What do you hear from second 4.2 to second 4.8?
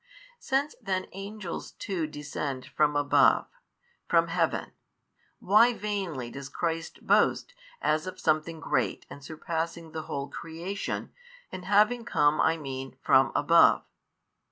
heaven,